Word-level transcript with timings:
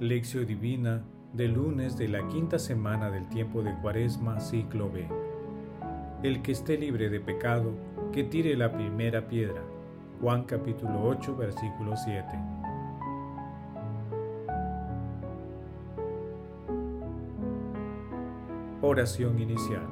Lección 0.00 0.46
Divina 0.46 1.02
del 1.32 1.54
lunes 1.54 1.98
de 1.98 2.06
la 2.06 2.28
quinta 2.28 2.60
semana 2.60 3.10
del 3.10 3.28
tiempo 3.28 3.62
de 3.62 3.74
Cuaresma, 3.82 4.38
ciclo 4.38 4.88
B. 4.92 5.08
El 6.22 6.40
que 6.40 6.52
esté 6.52 6.78
libre 6.78 7.10
de 7.10 7.18
pecado, 7.18 7.72
que 8.12 8.22
tire 8.22 8.56
la 8.56 8.70
primera 8.70 9.26
piedra. 9.26 9.60
Juan 10.20 10.44
capítulo 10.44 11.02
8, 11.02 11.36
versículo 11.36 11.96
7. 11.96 12.24
Oración 18.82 19.40
inicial. 19.40 19.88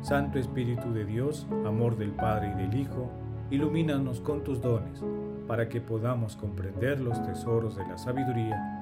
Santo 0.00 0.38
Espíritu 0.38 0.90
de 0.94 1.04
Dios, 1.04 1.46
amor 1.66 1.98
del 1.98 2.12
Padre 2.12 2.54
y 2.54 2.62
del 2.62 2.80
Hijo, 2.80 3.10
ilumínanos 3.50 4.22
con 4.22 4.42
tus 4.42 4.62
dones, 4.62 5.04
para 5.46 5.68
que 5.68 5.82
podamos 5.82 6.34
comprender 6.34 6.98
los 6.98 7.22
tesoros 7.22 7.76
de 7.76 7.86
la 7.86 7.98
sabiduría 7.98 8.81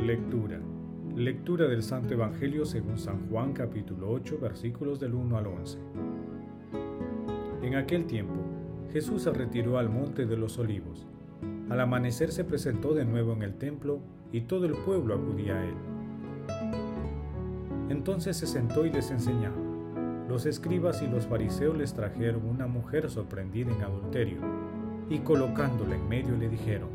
Lectura. 0.00 0.58
Lectura 1.14 1.68
del 1.68 1.82
Santo 1.82 2.14
Evangelio 2.14 2.64
según 2.64 2.98
San 2.98 3.28
Juan 3.28 3.52
capítulo 3.52 4.10
8 4.10 4.38
versículos 4.40 4.98
del 4.98 5.14
1 5.14 5.36
al 5.36 5.46
11. 5.46 5.78
En 7.62 7.76
aquel 7.76 8.06
tiempo, 8.06 8.34
Jesús 8.92 9.22
se 9.22 9.30
retiró 9.30 9.78
al 9.78 9.90
monte 9.90 10.26
de 10.26 10.36
los 10.36 10.58
olivos. 10.58 11.06
Al 11.68 11.78
amanecer 11.78 12.32
se 12.32 12.42
presentó 12.42 12.94
de 12.94 13.04
nuevo 13.04 13.32
en 13.34 13.42
el 13.42 13.54
templo 13.54 14.00
y 14.32 14.40
todo 14.40 14.64
el 14.64 14.72
pueblo 14.72 15.14
acudía 15.14 15.56
a 15.56 15.64
él. 15.64 15.74
Entonces 17.90 18.36
se 18.36 18.48
sentó 18.48 18.84
y 18.84 18.90
les 18.90 19.10
enseñaba. 19.12 19.56
Los 20.28 20.46
escribas 20.46 21.00
y 21.02 21.06
los 21.06 21.26
fariseos 21.26 21.76
les 21.76 21.94
trajeron 21.94 22.48
una 22.48 22.66
mujer 22.66 23.08
sorprendida 23.08 23.70
en 23.70 23.82
adulterio, 23.82 24.38
y 25.10 25.18
colocándola 25.18 25.94
en 25.94 26.08
medio 26.08 26.36
le 26.36 26.48
dijeron, 26.48 26.88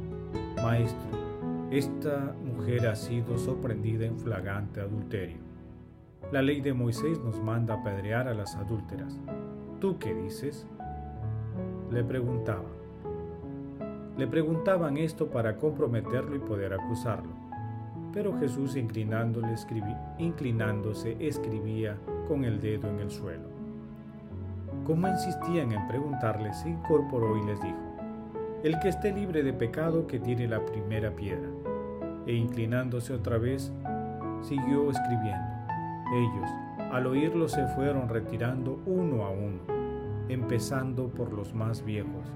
Maestro, 0.56 1.27
esta 1.72 2.34
mujer 2.46 2.88
ha 2.88 2.96
sido 2.96 3.38
sorprendida 3.38 4.06
en 4.06 4.18
flagrante 4.18 4.80
adulterio. 4.80 5.40
La 6.32 6.42
ley 6.42 6.62
de 6.62 6.74
Moisés 6.74 7.20
nos 7.20 7.42
manda 7.42 7.74
apedrear 7.76 8.30
a 8.30 8.34
las 8.34 8.56
adúlteras. 8.56 9.20
¿Tú 9.82 10.00
qué 10.00 10.14
dices? 10.14 10.66
Le 11.92 12.06
preguntaban. 12.06 12.78
Le 14.18 14.28
preguntaban 14.28 14.98
esto 14.98 15.28
para 15.28 15.58
comprometerlo 15.58 16.36
y 16.36 16.40
poder 16.40 16.74
acusarlo. 16.74 17.32
Pero 18.14 18.40
Jesús 18.40 18.78
inclinándose 18.78 19.54
escribía 21.20 21.98
con 22.30 22.46
el 22.46 22.62
dedo 22.62 22.90
en 22.90 23.00
el 23.00 23.12
suelo. 23.12 23.50
Como 24.86 25.10
insistían 25.10 25.74
en 25.74 25.86
preguntarle, 25.88 26.54
se 26.54 26.70
incorporó 26.70 27.38
y 27.38 27.46
les 27.46 27.62
dijo, 27.62 27.88
el 28.64 28.80
que 28.80 28.90
esté 28.90 29.14
libre 29.14 29.44
de 29.44 29.54
pecado 29.54 30.08
que 30.08 30.20
tire 30.20 30.48
la 30.48 30.66
primera 30.66 31.12
piedra. 31.12 31.48
E 32.28 32.34
inclinándose 32.34 33.14
otra 33.14 33.38
vez, 33.38 33.72
siguió 34.42 34.92
escribiendo. 34.92 35.48
Ellos, 36.14 36.50
al 36.92 37.08
oírlo, 37.08 37.48
se 37.48 37.66
fueron 37.68 38.10
retirando 38.10 38.80
uno 38.86 39.24
a 39.24 39.30
uno, 39.30 39.60
empezando 40.30 41.08
por 41.08 41.32
los 41.34 41.54
más 41.54 41.84
viejos, 41.84 42.32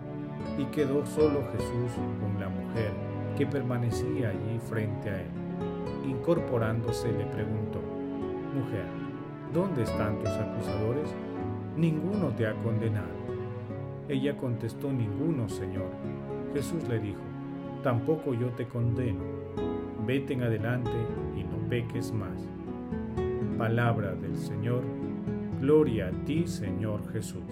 y 0.58 0.64
quedó 0.66 1.06
solo 1.06 1.42
Jesús 1.52 1.92
con 2.22 2.40
la 2.40 2.50
mujer 2.50 2.92
que 3.38 3.46
permanecía 3.46 4.30
allí 4.30 4.60
frente 4.60 5.10
a 5.10 5.22
él. 5.22 5.30
Incorporándose 6.06 7.12
le 7.12 7.26
preguntó, 7.26 7.80
Mujer, 8.54 8.86
¿dónde 9.54 9.84
están 9.84 10.20
tus 10.20 10.30
acusadores? 10.30 11.10
Ninguno 11.78 12.30
te 12.30 12.48
ha 12.48 12.54
condenado. 12.56 13.22
Ella 14.10 14.36
contestó, 14.36 14.92
ninguno, 14.92 15.48
Señor. 15.48 15.90
Jesús 16.54 16.86
le 16.90 17.00
dijo, 17.00 17.22
tampoco 17.82 18.34
yo 18.34 18.50
te 18.50 18.68
condeno. 18.68 19.41
Vete 20.06 20.34
en 20.34 20.44
adelante 20.44 20.92
y 21.38 21.44
no 21.44 21.58
peques 21.70 22.12
más. 22.12 22.48
Palabra 23.58 24.16
del 24.16 24.36
Señor. 24.36 24.84
Gloria 25.60 26.08
a 26.08 26.26
ti, 26.26 26.48
Señor 26.48 27.08
Jesús. 27.14 27.44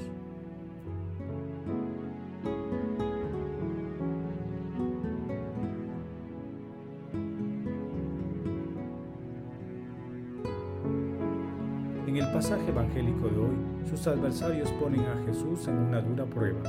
En 12.08 12.18
el 12.18 12.34
pasaje 12.34 12.68
evangélico 12.70 13.30
de 13.30 13.38
hoy, 13.38 13.56
sus 13.88 14.08
adversarios 14.08 14.72
ponen 14.72 15.02
a 15.02 15.24
Jesús 15.28 15.68
en 15.68 15.78
una 15.78 16.02
dura 16.02 16.26
prueba, 16.26 16.62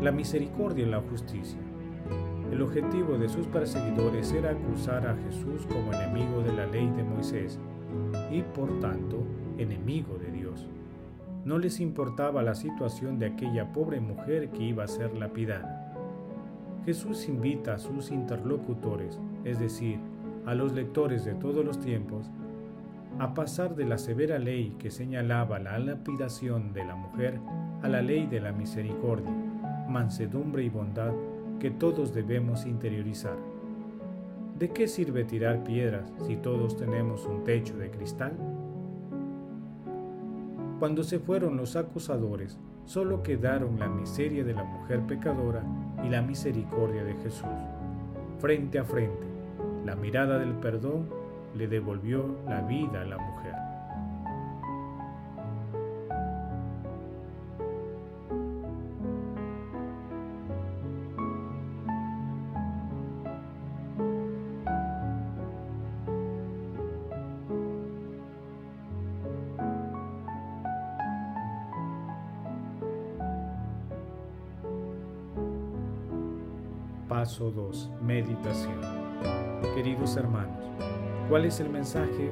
la 0.00 0.12
misericordia 0.12 0.86
y 0.86 0.90
la 0.90 1.00
justicia. 1.00 1.58
El 2.50 2.62
objetivo 2.62 3.18
de 3.18 3.28
sus 3.28 3.46
perseguidores 3.46 4.32
era 4.32 4.52
acusar 4.52 5.06
a 5.06 5.16
Jesús 5.16 5.66
como 5.66 5.92
enemigo 5.92 6.40
de 6.42 6.52
la 6.52 6.66
ley 6.66 6.88
de 6.96 7.04
Moisés 7.04 7.58
y 8.30 8.42
por 8.42 8.80
tanto 8.80 9.22
enemigo 9.58 10.16
de 10.18 10.30
Dios. 10.30 10.66
No 11.44 11.58
les 11.58 11.78
importaba 11.78 12.42
la 12.42 12.54
situación 12.54 13.18
de 13.18 13.26
aquella 13.26 13.72
pobre 13.72 14.00
mujer 14.00 14.48
que 14.48 14.62
iba 14.62 14.84
a 14.84 14.88
ser 14.88 15.14
lapidada. 15.14 15.94
Jesús 16.86 17.28
invita 17.28 17.74
a 17.74 17.78
sus 17.78 18.10
interlocutores, 18.10 19.20
es 19.44 19.60
decir, 19.60 19.98
a 20.46 20.54
los 20.54 20.72
lectores 20.72 21.26
de 21.26 21.34
todos 21.34 21.64
los 21.64 21.78
tiempos, 21.80 22.30
a 23.18 23.34
pasar 23.34 23.76
de 23.76 23.84
la 23.84 23.98
severa 23.98 24.38
ley 24.38 24.74
que 24.78 24.90
señalaba 24.90 25.58
la 25.58 25.78
lapidación 25.78 26.72
de 26.72 26.84
la 26.84 26.94
mujer 26.94 27.40
a 27.82 27.88
la 27.88 28.00
ley 28.00 28.26
de 28.26 28.40
la 28.40 28.52
misericordia, 28.52 29.34
mansedumbre 29.88 30.64
y 30.64 30.70
bondad 30.70 31.12
que 31.58 31.70
todos 31.70 32.14
debemos 32.14 32.66
interiorizar. 32.66 33.36
¿De 34.58 34.70
qué 34.70 34.88
sirve 34.88 35.24
tirar 35.24 35.62
piedras 35.62 36.12
si 36.26 36.36
todos 36.36 36.76
tenemos 36.76 37.26
un 37.26 37.44
techo 37.44 37.76
de 37.76 37.90
cristal? 37.90 38.32
Cuando 40.78 41.02
se 41.02 41.18
fueron 41.18 41.56
los 41.56 41.76
acusadores, 41.76 42.58
solo 42.84 43.22
quedaron 43.22 43.78
la 43.78 43.88
miseria 43.88 44.44
de 44.44 44.54
la 44.54 44.64
mujer 44.64 45.00
pecadora 45.06 45.64
y 46.04 46.08
la 46.08 46.22
misericordia 46.22 47.04
de 47.04 47.14
Jesús. 47.16 47.48
Frente 48.38 48.78
a 48.78 48.84
frente, 48.84 49.26
la 49.84 49.96
mirada 49.96 50.38
del 50.38 50.54
perdón 50.54 51.08
le 51.56 51.66
devolvió 51.66 52.36
la 52.46 52.60
vida 52.62 53.02
a 53.02 53.04
la 53.04 53.18
mujer. 53.18 53.67
Paso 77.08 77.50
2. 77.50 77.90
Meditación. 78.02 78.80
Queridos 79.74 80.16
hermanos, 80.16 80.58
¿Cuál 81.28 81.46
es 81.46 81.58
el 81.60 81.68
mensaje 81.68 82.30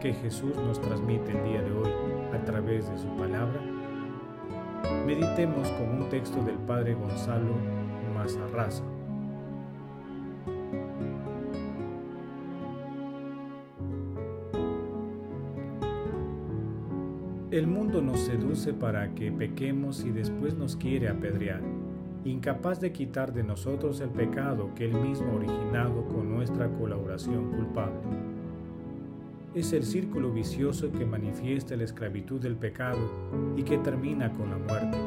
que 0.00 0.12
Jesús 0.12 0.54
nos 0.56 0.80
transmite 0.80 1.32
el 1.32 1.44
día 1.44 1.62
de 1.62 1.72
hoy 1.72 1.90
a 2.34 2.44
través 2.44 2.90
de 2.90 2.98
su 2.98 3.08
palabra? 3.16 3.60
Meditemos 5.06 5.68
con 5.72 6.02
un 6.02 6.08
texto 6.10 6.42
del 6.44 6.56
Padre 6.56 6.94
Gonzalo 6.94 7.54
Mazarraza. 8.14 8.84
El 17.50 17.66
mundo 17.66 18.00
nos 18.00 18.20
seduce 18.20 18.72
para 18.72 19.14
que 19.14 19.32
pequemos 19.32 20.04
y 20.04 20.10
después 20.10 20.54
nos 20.54 20.76
quiere 20.76 21.08
apedrear 21.08 21.62
incapaz 22.24 22.80
de 22.80 22.92
quitar 22.92 23.32
de 23.32 23.42
nosotros 23.42 24.00
el 24.00 24.10
pecado 24.10 24.70
que 24.74 24.84
Él 24.84 24.94
mismo 24.94 25.32
ha 25.32 25.36
originado 25.36 26.04
con 26.06 26.30
nuestra 26.30 26.68
colaboración 26.68 27.50
culpable. 27.52 28.00
Es 29.54 29.72
el 29.72 29.84
círculo 29.84 30.30
vicioso 30.30 30.92
que 30.92 31.04
manifiesta 31.04 31.76
la 31.76 31.84
esclavitud 31.84 32.40
del 32.40 32.56
pecado 32.56 33.00
y 33.56 33.62
que 33.62 33.78
termina 33.78 34.32
con 34.32 34.50
la 34.50 34.58
muerte, 34.58 34.98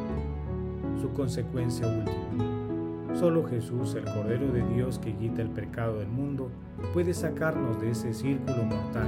su 1.01 1.13
consecuencia 1.13 1.87
última. 1.87 3.15
Solo 3.15 3.45
Jesús, 3.45 3.93
el 3.93 4.05
Cordero 4.05 4.51
de 4.51 4.63
Dios 4.73 4.97
que 4.97 5.13
quita 5.13 5.43
el 5.43 5.49
pecado 5.49 5.99
del 5.99 6.09
mundo, 6.09 6.49
puede 6.93 7.13
sacarnos 7.13 7.79
de 7.79 7.91
ese 7.91 8.13
círculo 8.13 8.63
mortal. 8.63 9.07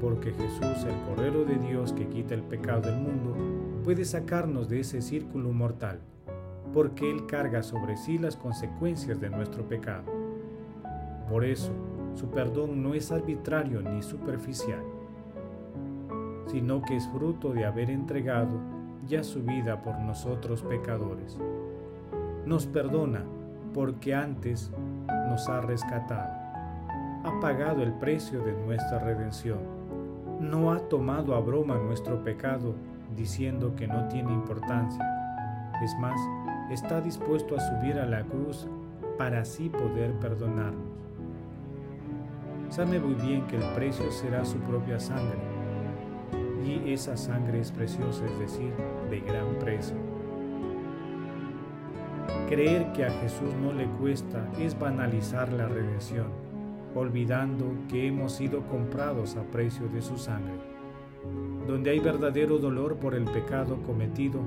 Porque 0.00 0.32
Jesús, 0.32 0.84
el 0.84 0.96
Cordero 1.08 1.44
de 1.44 1.56
Dios 1.58 1.92
que 1.92 2.06
quita 2.06 2.34
el 2.34 2.42
pecado 2.42 2.82
del 2.82 3.00
mundo, 3.00 3.36
puede 3.84 4.04
sacarnos 4.04 4.68
de 4.68 4.80
ese 4.80 5.02
círculo 5.02 5.52
mortal, 5.52 6.00
porque 6.72 7.10
Él 7.10 7.26
carga 7.26 7.62
sobre 7.62 7.96
sí 7.96 8.18
las 8.18 8.36
consecuencias 8.36 9.20
de 9.20 9.30
nuestro 9.30 9.64
pecado. 9.66 10.04
Por 11.28 11.44
eso, 11.44 11.72
su 12.14 12.28
perdón 12.30 12.82
no 12.82 12.94
es 12.94 13.12
arbitrario 13.12 13.82
ni 13.82 14.02
superficial, 14.02 14.82
sino 16.46 16.82
que 16.82 16.96
es 16.96 17.08
fruto 17.08 17.52
de 17.52 17.64
haber 17.64 17.90
entregado 17.90 18.58
ya 19.06 19.22
su 19.22 19.42
vida 19.42 19.82
por 19.82 19.98
nosotros 20.00 20.62
pecadores. 20.62 21.38
Nos 22.46 22.66
perdona 22.66 23.24
porque 23.74 24.14
antes 24.14 24.72
nos 25.28 25.48
ha 25.48 25.60
rescatado. 25.60 26.32
Ha 27.24 27.40
pagado 27.40 27.82
el 27.82 27.92
precio 27.94 28.42
de 28.42 28.52
nuestra 28.52 28.98
redención. 28.98 29.58
No 30.40 30.72
ha 30.72 30.80
tomado 30.88 31.34
a 31.34 31.40
broma 31.40 31.76
nuestro 31.76 32.22
pecado 32.24 32.74
diciendo 33.14 33.74
que 33.76 33.86
no 33.86 34.08
tiene 34.08 34.32
importancia. 34.32 35.04
Es 35.82 35.94
más, 35.98 36.18
está 36.70 37.00
dispuesto 37.00 37.56
a 37.56 37.60
subir 37.60 37.98
a 37.98 38.06
la 38.06 38.22
cruz 38.22 38.66
para 39.18 39.40
así 39.40 39.68
poder 39.68 40.12
perdonarnos. 40.14 40.88
Sabe 42.70 43.00
muy 43.00 43.14
bien 43.14 43.46
que 43.48 43.56
el 43.56 43.74
precio 43.74 44.10
será 44.12 44.44
su 44.44 44.58
propia 44.58 45.00
sangre, 45.00 45.38
y 46.64 46.92
esa 46.92 47.16
sangre 47.16 47.60
es 47.60 47.72
preciosa, 47.72 48.24
es 48.24 48.38
decir, 48.38 48.72
de 49.10 49.20
gran 49.20 49.58
precio. 49.58 49.96
Creer 52.48 52.92
que 52.92 53.04
a 53.04 53.10
Jesús 53.10 53.54
no 53.60 53.72
le 53.72 53.86
cuesta 53.86 54.48
es 54.58 54.78
banalizar 54.78 55.52
la 55.52 55.66
redención, 55.66 56.28
olvidando 56.94 57.66
que 57.88 58.06
hemos 58.06 58.32
sido 58.32 58.62
comprados 58.68 59.36
a 59.36 59.42
precio 59.42 59.88
de 59.88 60.02
su 60.02 60.16
sangre. 60.16 60.54
Donde 61.66 61.90
hay 61.90 61.98
verdadero 61.98 62.58
dolor 62.58 62.96
por 62.96 63.14
el 63.14 63.24
pecado 63.24 63.82
cometido, 63.82 64.40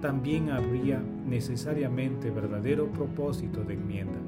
también 0.00 0.50
habría 0.50 1.02
necesariamente 1.26 2.30
verdadero 2.30 2.86
propósito 2.86 3.62
de 3.62 3.74
enmienda. 3.74 4.18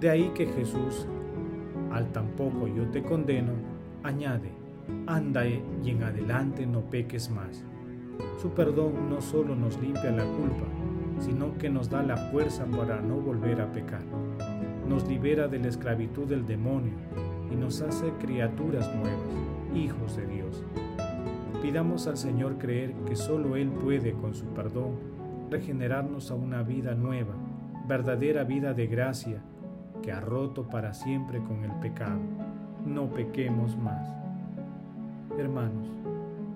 De 0.00 0.10
ahí 0.10 0.32
que 0.34 0.46
Jesús, 0.46 1.06
al 1.92 2.10
tampoco 2.10 2.66
yo 2.66 2.88
te 2.90 3.02
condeno, 3.02 3.52
añade, 4.02 4.50
anda 5.06 5.46
y 5.46 5.62
en 5.86 6.02
adelante 6.02 6.66
no 6.66 6.80
peques 6.80 7.30
más. 7.30 7.64
Su 8.40 8.50
perdón 8.50 9.08
no 9.08 9.20
solo 9.20 9.54
nos 9.54 9.80
limpia 9.80 10.10
la 10.10 10.24
culpa, 10.24 10.66
sino 11.20 11.56
que 11.58 11.70
nos 11.70 11.88
da 11.88 12.02
la 12.02 12.16
fuerza 12.16 12.64
para 12.66 13.00
no 13.00 13.16
volver 13.16 13.60
a 13.60 13.70
pecar. 13.70 14.02
Nos 14.88 15.06
libera 15.06 15.46
de 15.46 15.60
la 15.60 15.68
esclavitud 15.68 16.26
del 16.26 16.44
demonio 16.46 16.94
y 17.52 17.54
nos 17.54 17.80
hace 17.80 18.10
criaturas 18.20 18.92
nuevas, 18.96 19.36
hijos 19.74 20.16
de 20.16 20.26
Dios. 20.26 20.64
Pidamos 21.62 22.08
al 22.08 22.16
Señor 22.16 22.58
creer 22.58 22.92
que 23.06 23.14
solo 23.14 23.54
Él 23.54 23.68
puede, 23.68 24.14
con 24.14 24.34
su 24.34 24.46
perdón, 24.46 24.96
regenerarnos 25.48 26.32
a 26.32 26.34
una 26.34 26.64
vida 26.64 26.96
nueva, 26.96 27.34
verdadera 27.86 28.42
vida 28.42 28.74
de 28.74 28.88
gracia, 28.88 29.40
que 30.02 30.10
ha 30.10 30.20
roto 30.20 30.68
para 30.68 30.92
siempre 30.92 31.38
con 31.38 31.62
el 31.62 31.70
pecado. 31.80 32.18
No 32.84 33.10
pequemos 33.10 33.76
más. 33.76 34.12
Hermanos, 35.38 35.88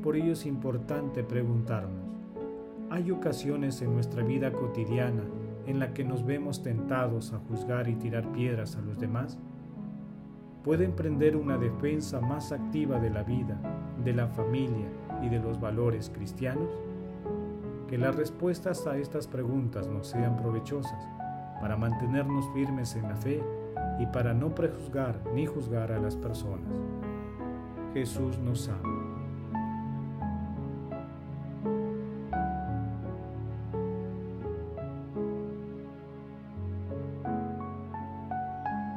por 0.02 0.16
ello 0.16 0.32
es 0.32 0.44
importante 0.44 1.22
preguntarnos, 1.22 2.18
¿hay 2.90 3.12
ocasiones 3.12 3.80
en 3.82 3.94
nuestra 3.94 4.24
vida 4.24 4.50
cotidiana 4.50 5.22
en 5.66 5.78
la 5.78 5.94
que 5.94 6.02
nos 6.02 6.26
vemos 6.26 6.64
tentados 6.64 7.32
a 7.32 7.38
juzgar 7.38 7.88
y 7.88 7.94
tirar 7.94 8.32
piedras 8.32 8.74
a 8.74 8.80
los 8.80 8.98
demás? 8.98 9.38
¿Puede 10.66 10.84
emprender 10.84 11.36
una 11.36 11.56
defensa 11.58 12.20
más 12.20 12.50
activa 12.50 12.98
de 12.98 13.08
la 13.08 13.22
vida, 13.22 13.56
de 14.02 14.12
la 14.12 14.26
familia 14.26 14.88
y 15.22 15.28
de 15.28 15.38
los 15.38 15.60
valores 15.60 16.10
cristianos? 16.12 16.68
Que 17.86 17.96
las 17.96 18.16
respuestas 18.16 18.84
a 18.88 18.96
estas 18.96 19.28
preguntas 19.28 19.86
nos 19.86 20.08
sean 20.08 20.36
provechosas 20.36 21.06
para 21.60 21.76
mantenernos 21.76 22.52
firmes 22.52 22.96
en 22.96 23.02
la 23.04 23.14
fe 23.14 23.40
y 24.00 24.06
para 24.06 24.34
no 24.34 24.56
prejuzgar 24.56 25.20
ni 25.32 25.46
juzgar 25.46 25.92
a 25.92 26.00
las 26.00 26.16
personas. 26.16 26.82
Jesús 27.94 28.36
nos 28.40 28.68
ama. 28.68 29.04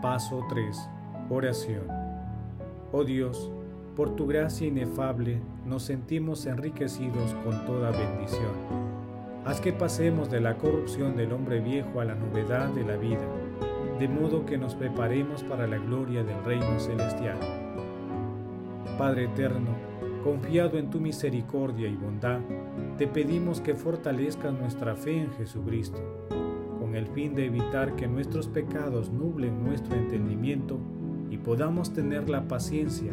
Paso 0.02 0.44
3. 0.50 0.90
Oración. 1.30 1.88
Oh 2.92 3.04
Dios, 3.04 3.52
por 3.96 4.16
tu 4.16 4.26
gracia 4.26 4.68
inefable 4.68 5.42
nos 5.66 5.84
sentimos 5.84 6.46
enriquecidos 6.46 7.36
con 7.44 7.66
toda 7.66 7.92
bendición 7.92 8.90
Haz 9.46 9.62
que 9.62 9.72
pasemos 9.72 10.30
de 10.30 10.42
la 10.42 10.58
corrupción 10.58 11.16
del 11.16 11.32
hombre 11.32 11.60
viejo 11.60 12.02
a 12.02 12.06
la 12.06 12.14
novedad 12.14 12.70
de 12.70 12.84
la 12.84 12.98
vida, 12.98 13.26
de 13.98 14.08
modo 14.08 14.46
que 14.46 14.58
nos 14.58 14.76
preparemos 14.76 15.44
para 15.44 15.66
la 15.66 15.78
gloria 15.78 16.24
del 16.24 16.44
reino 16.44 16.80
celestial. 16.80 17.38
Padre 18.98 19.26
eterno, 19.26 19.72
confiado 20.24 20.78
en 20.78 20.90
tu 20.90 21.00
misericordia 21.00 21.88
y 21.88 21.96
bondad, 21.96 22.42
te 22.98 23.08
pedimos 23.08 23.62
que 23.62 23.76
fortalezcas 23.76 24.54
nuestra 24.54 24.96
fe 24.96 25.22
en 25.22 25.32
Jesucristo, 25.32 26.28
con 26.80 26.96
el 26.96 27.08
fin 27.08 27.34
de 27.34 27.46
evitar 27.46 27.96
que 27.96 28.08
nuestros 28.08 28.48
pecados 28.48 29.10
nublen 29.10 29.64
nuestro 29.64 29.96
entendimiento 29.96 30.78
y 31.30 31.38
podamos 31.38 31.94
tener 31.94 32.30
la 32.30 32.48
paciencia 32.48 33.12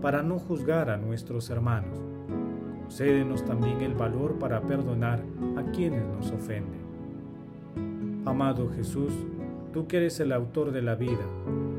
para 0.00 0.22
no 0.22 0.38
juzgar 0.38 0.90
a 0.90 0.96
nuestros 0.96 1.50
hermanos 1.50 2.06
Cédenos 2.88 3.44
también 3.44 3.80
el 3.80 3.94
valor 3.94 4.38
para 4.38 4.60
perdonar 4.62 5.20
a 5.56 5.62
quienes 5.72 6.04
nos 6.06 6.30
ofenden. 6.30 6.86
Amado 8.24 8.70
Jesús, 8.74 9.12
tú 9.72 9.86
que 9.86 9.98
eres 9.98 10.20
el 10.20 10.32
autor 10.32 10.70
de 10.70 10.82
la 10.82 10.94
vida, 10.94 11.24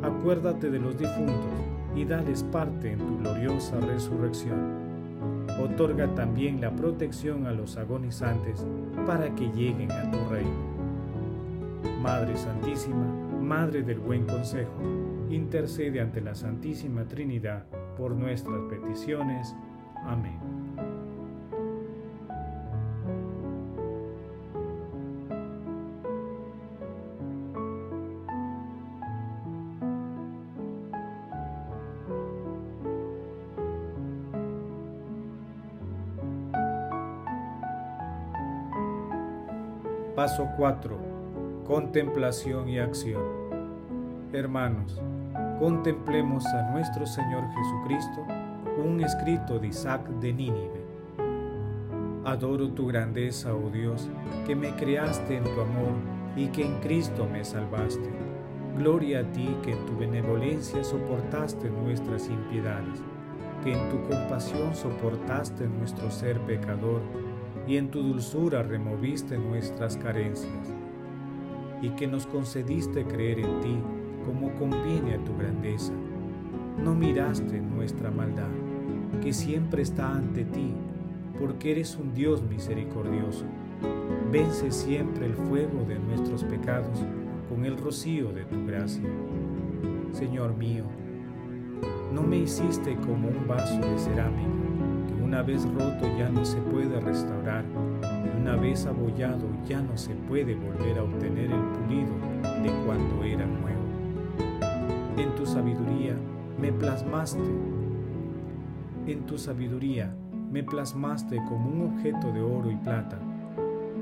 acuérdate 0.03 0.69
de 0.69 0.79
los 0.79 0.97
difuntos 0.97 1.35
y 1.95 2.05
dales 2.05 2.43
parte 2.43 2.91
en 2.91 3.00
tu 3.00 3.17
gloriosa 3.19 3.79
resurrección. 3.79 4.88
Otorga 5.62 6.13
también 6.13 6.62
la 6.62 6.71
protección 6.71 7.47
a 7.47 7.51
los 7.51 7.77
agonizantes 7.77 8.65
para 9.05 9.33
que 9.33 9.50
lleguen 9.51 9.91
a 9.91 10.12
tu 10.12 10.17
reino. 10.29 10.77
Madre 12.01 12.38
Santísima, 12.38 13.05
Madre 13.41 13.81
del 13.81 14.00
Buen 14.00 14.25
Consejo, 14.25 14.71
intercede 15.29 16.01
ante 16.01 16.22
la 16.22 16.36
Santísima 16.36 17.05
Trinidad 17.05 17.65
por 17.98 18.15
nuestras 18.15 18.62
peticiones. 18.69 19.55
Amén. 20.05 20.39
Paso 40.15 40.50
4. 40.57 40.98
Contemplación 41.67 42.67
y 42.69 42.79
acción. 42.79 43.22
Hermanos, 44.34 45.00
contemplemos 45.59 46.45
a 46.45 46.69
nuestro 46.71 47.07
Señor 47.07 47.43
Jesucristo, 47.49 48.25
un 48.77 49.01
escrito 49.01 49.57
de 49.57 49.69
Isaac 49.69 50.07
de 50.07 50.31
Nínive. 50.31 50.85
Adoro 52.25 52.69
tu 52.69 52.85
grandeza, 52.85 53.55
oh 53.55 53.71
Dios, 53.71 54.07
que 54.45 54.55
me 54.55 54.75
creaste 54.75 55.37
en 55.37 55.43
tu 55.43 55.61
amor 55.61 55.93
y 56.35 56.47
que 56.49 56.63
en 56.63 56.79
Cristo 56.81 57.27
me 57.31 57.43
salvaste. 57.43 58.07
Gloria 58.77 59.21
a 59.21 59.31
ti 59.31 59.57
que 59.63 59.71
en 59.71 59.83
tu 59.87 59.97
benevolencia 59.97 60.83
soportaste 60.83 61.71
nuestras 61.71 62.29
impiedades, 62.29 63.01
que 63.63 63.73
en 63.73 63.89
tu 63.89 64.07
compasión 64.07 64.75
soportaste 64.75 65.67
nuestro 65.67 66.11
ser 66.11 66.39
pecador 66.41 67.01
y 67.65 67.77
en 67.77 67.89
tu 67.89 68.03
dulzura 68.03 68.61
removiste 68.61 69.39
nuestras 69.39 69.97
carencias, 69.97 70.75
y 71.81 71.89
que 71.91 72.05
nos 72.05 72.27
concediste 72.27 73.05
creer 73.05 73.39
en 73.39 73.59
ti 73.61 73.77
como 74.27 74.53
conviene 74.55 75.15
a 75.15 75.24
tu 75.24 75.36
grandeza. 75.36 75.93
No 76.84 76.93
miraste 76.93 77.60
nuestra 77.60 78.12
maldad, 78.12 78.51
que 79.24 79.34
siempre 79.34 79.81
está 79.81 80.13
ante 80.13 80.46
ti, 80.46 80.74
porque 81.39 81.72
eres 81.72 81.98
un 81.98 82.13
Dios 82.13 82.43
misericordioso. 82.43 83.46
Vence 84.31 84.69
siempre 84.69 85.25
el 85.25 85.34
fuego 85.34 85.84
de 85.88 85.98
nuestros 85.98 86.43
pecados 86.43 87.00
con 87.50 87.65
el 87.65 87.77
rocío 87.77 88.31
de 88.34 88.43
tu 88.43 88.65
gracia. 88.67 89.10
Señor 90.12 90.55
mío, 90.55 90.84
no 92.13 92.22
me 92.22 92.38
hiciste 92.38 92.96
como 92.98 93.29
un 93.29 93.48
vaso 93.48 93.79
de 93.79 93.98
cerámica 93.98 94.67
una 95.27 95.41
vez 95.41 95.65
roto 95.65 96.07
ya 96.17 96.29
no 96.29 96.46
se 96.46 96.57
puede 96.57 97.01
restaurar, 97.01 97.65
y 98.01 98.41
una 98.41 98.55
vez 98.55 98.86
abollado 98.86 99.46
ya 99.67 99.81
no 99.81 99.98
se 99.98 100.15
puede 100.15 100.55
volver 100.55 100.98
a 100.98 101.03
obtener 101.03 101.51
el 101.51 101.62
pulido 101.62 102.13
de 102.63 102.72
cuando 102.86 103.24
era 103.25 103.46
nuevo. 103.46 103.87
En 105.17 105.33
tu 105.33 105.47
sabiduría 105.47 106.15
me 106.59 106.71
plasmaste, 106.71 107.41
en 109.07 109.25
tu 109.25 109.39
sabiduría 109.39 110.13
me 110.51 110.63
plasmaste 110.63 111.38
como 111.38 111.71
un 111.71 111.91
objeto 111.91 112.31
de 112.31 112.41
oro 112.41 112.69
y 112.69 112.75
plata, 112.75 113.17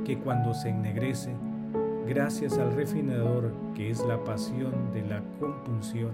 que 0.03 0.17
cuando 0.17 0.53
se 0.53 0.71
ennegrece, 0.71 1.33
gracias 2.05 2.57
al 2.57 2.73
refinador 2.73 3.53
que 3.73 3.89
es 3.89 4.05
la 4.05 4.21
pasión 4.25 4.91
de 4.91 5.03
la 5.03 5.23
compunción, 5.39 6.11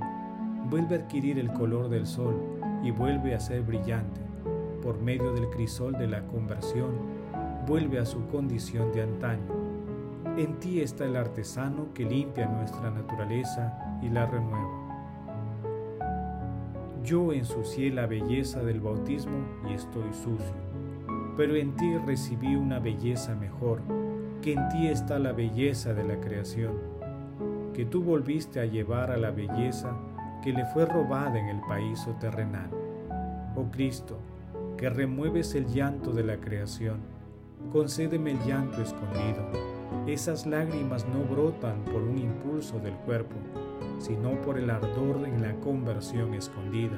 vuelve 0.69 0.97
a 0.97 0.99
adquirir 0.99 1.39
el 1.39 1.51
color 1.51 1.89
del 1.89 2.05
sol 2.05 2.35
y 2.83 2.91
vuelve 2.91 3.33
a 3.33 3.39
ser 3.39 3.63
brillante. 3.63 4.21
Por 4.83 5.01
medio 5.01 5.33
del 5.33 5.49
crisol 5.49 5.93
de 5.93 6.09
la 6.09 6.21
conversión, 6.27 6.91
vuelve 7.65 7.97
a 7.97 8.05
su 8.05 8.27
condición 8.27 8.91
de 8.91 9.01
antaño. 9.01 9.51
En 10.37 10.59
ti 10.59 10.79
está 10.79 11.05
el 11.05 11.15
artesano 11.15 11.91
que 11.95 12.05
limpia 12.05 12.45
nuestra 12.45 12.91
naturaleza 12.91 13.97
y 14.03 14.09
la 14.09 14.27
renueva. 14.27 14.80
Yo 17.03 17.33
ensucié 17.33 17.89
la 17.89 18.05
belleza 18.05 18.61
del 18.61 18.79
bautismo 18.79 19.43
y 19.67 19.73
estoy 19.73 20.13
sucio, 20.13 20.53
pero 21.35 21.55
en 21.55 21.75
ti 21.75 21.97
recibí 22.05 22.55
una 22.55 22.77
belleza 22.77 23.33
mejor, 23.33 23.81
que 24.41 24.53
en 24.53 24.69
ti 24.69 24.85
está 24.85 25.17
la 25.17 25.31
belleza 25.31 25.95
de 25.95 26.03
la 26.03 26.19
creación, 26.19 26.73
que 27.73 27.85
tú 27.85 28.03
volviste 28.03 28.59
a 28.59 28.65
llevar 28.65 29.09
a 29.09 29.17
la 29.17 29.31
belleza 29.31 29.97
que 30.43 30.53
le 30.53 30.63
fue 30.65 30.85
robada 30.85 31.39
en 31.39 31.47
el 31.47 31.61
país 31.61 32.07
terrenal. 32.19 32.69
Oh 33.55 33.65
Cristo, 33.71 34.19
que 34.77 34.89
remueves 34.89 35.55
el 35.55 35.65
llanto 35.65 36.11
de 36.11 36.23
la 36.23 36.37
creación, 36.37 36.99
concédeme 37.71 38.33
el 38.33 38.39
llanto 38.45 38.79
escondido. 38.79 39.49
Esas 40.05 40.45
lágrimas 40.45 41.07
no 41.07 41.23
brotan 41.23 41.83
por 41.85 42.03
un 42.03 42.19
impulso 42.19 42.77
del 42.79 42.93
cuerpo, 42.93 43.35
sino 44.01 44.41
por 44.41 44.57
el 44.57 44.71
ardor 44.71 45.27
en 45.27 45.43
la 45.43 45.53
conversión 45.59 46.33
escondida, 46.33 46.97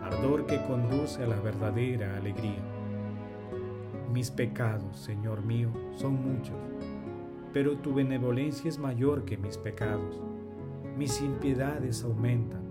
ardor 0.00 0.46
que 0.46 0.62
conduce 0.64 1.24
a 1.24 1.26
la 1.26 1.40
verdadera 1.40 2.16
alegría. 2.16 2.62
Mis 4.12 4.30
pecados, 4.30 4.96
Señor 4.96 5.44
mío, 5.44 5.70
son 5.96 6.14
muchos, 6.22 6.56
pero 7.52 7.78
tu 7.78 7.94
benevolencia 7.94 8.68
es 8.68 8.78
mayor 8.78 9.24
que 9.24 9.36
mis 9.36 9.58
pecados. 9.58 10.22
Mis 10.96 11.20
impiedades 11.20 12.04
aumentan, 12.04 12.62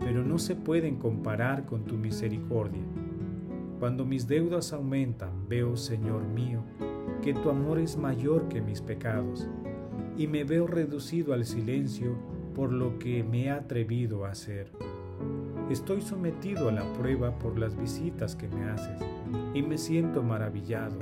pero 0.00 0.24
no 0.24 0.38
se 0.38 0.56
pueden 0.56 0.96
comparar 0.96 1.66
con 1.66 1.84
tu 1.84 1.96
misericordia. 1.96 2.82
Cuando 3.78 4.04
mis 4.04 4.26
deudas 4.26 4.72
aumentan, 4.72 5.48
veo, 5.48 5.76
Señor 5.76 6.24
mío, 6.24 6.62
que 7.22 7.34
tu 7.34 7.50
amor 7.50 7.78
es 7.78 7.96
mayor 7.96 8.48
que 8.48 8.60
mis 8.60 8.80
pecados, 8.80 9.48
y 10.16 10.26
me 10.26 10.42
veo 10.42 10.66
reducido 10.66 11.32
al 11.34 11.46
silencio 11.46 12.16
por 12.54 12.72
lo 12.72 12.98
que 12.98 13.22
me 13.22 13.44
he 13.44 13.50
atrevido 13.50 14.24
a 14.24 14.30
hacer. 14.30 14.70
Estoy 15.70 16.02
sometido 16.02 16.68
a 16.68 16.72
la 16.72 16.92
prueba 16.94 17.38
por 17.38 17.58
las 17.58 17.76
visitas 17.76 18.34
que 18.34 18.48
me 18.48 18.68
haces, 18.70 19.00
y 19.54 19.62
me 19.62 19.78
siento 19.78 20.22
maravillado, 20.22 20.98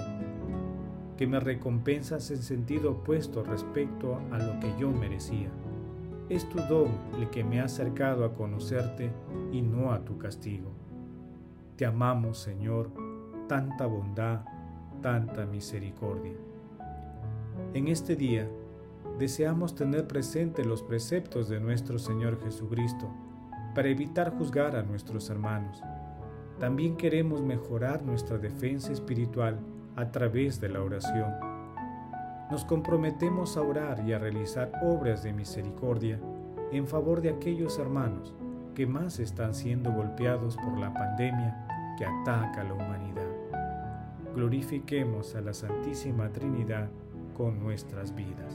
que 1.17 1.27
me 1.27 1.41
recompensas 1.41 2.31
en 2.31 2.43
sentido 2.43 2.93
opuesto 2.93 3.43
respecto 3.43 4.21
a 4.31 4.39
lo 4.39 4.61
que 4.61 4.73
yo 4.79 4.91
merecía. 4.91 5.49
Es 6.29 6.49
tu 6.49 6.59
don 6.69 6.89
el 7.19 7.31
que 7.31 7.43
me 7.43 7.61
ha 7.61 7.65
acercado 7.65 8.25
a 8.25 8.35
conocerte 8.35 9.11
y 9.51 9.63
no 9.63 9.93
a 9.93 10.05
tu 10.05 10.19
castigo. 10.19 10.71
Te 11.77 11.87
amamos, 11.87 12.39
Señor, 12.39 12.91
tanta 13.49 13.87
bondad, 13.87 14.41
tanta 15.01 15.47
misericordia. 15.47 16.35
En 17.73 17.89
este 17.89 18.15
día 18.15 18.49
deseamos 19.19 19.75
tener 19.75 20.07
presentes 20.07 20.65
los 20.65 20.83
preceptos 20.83 21.49
de 21.49 21.59
nuestro 21.59 21.99
Señor 21.99 22.41
Jesucristo 22.43 23.11
para 23.75 23.89
evitar 23.89 24.37
juzgar 24.37 24.77
a 24.77 24.83
nuestros 24.83 25.29
hermanos. 25.29 25.83
También 26.59 26.97
queremos 26.97 27.43
mejorar 27.43 28.03
nuestra 28.03 28.39
defensa 28.39 28.93
espiritual 28.93 29.59
a 29.97 30.11
través 30.11 30.61
de 30.61 30.69
la 30.69 30.83
oración. 30.83 31.33
Nos 32.51 32.65
comprometemos 32.65 33.57
a 33.57 33.63
orar 33.63 34.03
y 34.07 34.13
a 34.13 34.19
realizar 34.19 34.73
obras 34.83 35.23
de 35.23 35.33
misericordia 35.33 36.19
en 36.73 36.87
favor 36.87 37.21
de 37.21 37.31
aquellos 37.31 37.79
hermanos 37.79 38.35
que 38.75 38.87
más 38.87 39.19
están 39.19 39.55
siendo 39.55 39.93
golpeados 39.93 40.57
por 40.57 40.79
la 40.79 40.95
pandemia 40.95 41.95
que 41.99 42.05
ataca 42.05 42.61
a 42.61 42.65
la 42.65 42.75
humanidad. 42.75 43.27
Glorifiquemos 44.35 45.35
a 45.35 45.41
la 45.41 45.53
Santísima 45.53 46.29
Trinidad 46.31 46.89
con 47.37 47.59
nuestras 47.59 48.15
vidas. 48.15 48.55